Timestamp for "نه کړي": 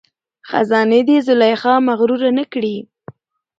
2.37-2.77